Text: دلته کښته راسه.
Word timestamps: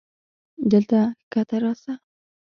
دلته 0.71 0.99
کښته 1.31 1.57
راسه. 1.63 1.93